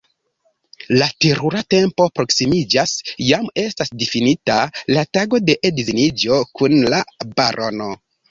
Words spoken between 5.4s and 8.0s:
de edziniĝo kun la barono.